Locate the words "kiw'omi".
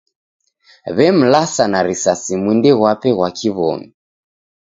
3.37-3.87